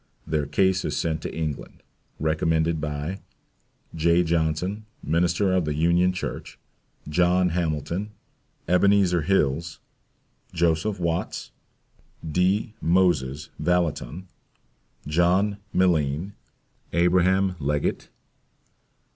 [0.25, 1.83] Their case is sent to England,
[2.19, 3.21] recommended by
[3.93, 4.23] J.
[4.23, 6.57] JOHNSON, Minister of the Union Church.
[7.07, 8.09] JOHN HAMILTON.
[8.67, 9.79] EBENEZER HILLS.
[10.53, 11.51] JOSEPH WATTS.
[12.27, 12.73] D.
[12.81, 14.25] MOSES VALLOTTON.
[15.05, 16.33] JOHN MILLENE.
[16.93, 18.09] ABRAHAM LEGGETT.